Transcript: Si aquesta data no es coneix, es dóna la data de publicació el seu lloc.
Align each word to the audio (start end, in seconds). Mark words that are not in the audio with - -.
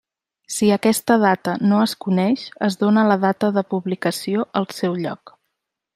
Si 0.53 0.69
aquesta 0.75 1.17
data 1.23 1.53
no 1.73 1.83
es 1.89 1.93
coneix, 2.07 2.47
es 2.69 2.79
dóna 2.85 3.05
la 3.11 3.19
data 3.27 3.53
de 3.59 3.65
publicació 3.75 4.51
el 4.63 4.71
seu 4.81 4.97
lloc. 5.05 5.37